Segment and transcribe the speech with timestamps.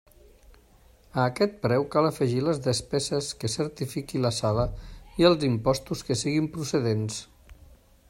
[1.23, 4.67] A aquest preu cal afegir les despeses que certifiqui la sala
[5.23, 7.25] i els impostos que siguin procedents.